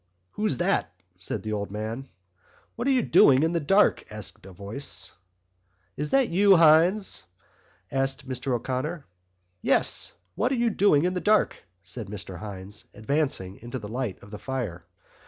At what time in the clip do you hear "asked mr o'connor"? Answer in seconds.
7.91-9.05